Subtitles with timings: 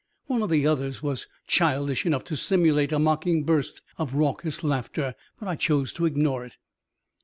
[0.25, 5.13] One of the others was childish enough to simulate a mocking burst of raucous laughter,
[5.39, 6.57] but I chose to ignore it.